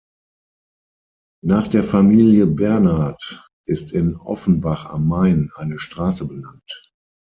Nach 1.43 1.67
der 1.67 1.83
Familie 1.83 2.47
Bernard 2.47 3.47
ist 3.67 3.91
in 3.91 4.15
Offenbach 4.15 4.87
am 4.87 5.07
Main 5.07 5.51
eine 5.57 5.77
Straße 5.77 6.25
benannt. 6.27 6.81